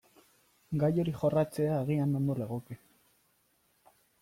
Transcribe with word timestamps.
Gai 0.83 0.89
hori 1.03 1.13
jorratzea 1.19 1.77
agian 1.83 2.17
ondo 2.23 2.39
legoke. 2.41 2.81